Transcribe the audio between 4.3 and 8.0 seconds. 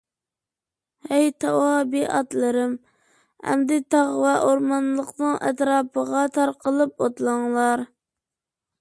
ئورمانلىقنىڭ ئەتراپىغا تارقىلىپ ئوتلاڭلار.